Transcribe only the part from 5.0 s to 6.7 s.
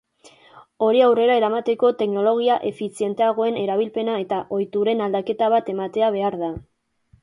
aldaketa bat ematea behar da.